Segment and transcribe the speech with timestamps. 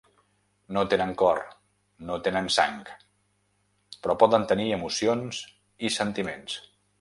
[0.77, 1.41] No tenen cor,
[2.07, 2.79] no tenen sang,
[4.07, 5.43] però poden tenir emocions
[5.85, 6.59] i sentiments.